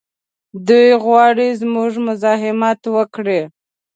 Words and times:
دوی 0.67 0.89
غواړي 1.03 1.47
زموږ 1.61 1.91
مزاحمت 2.07 2.81
وکړي. 2.95 3.41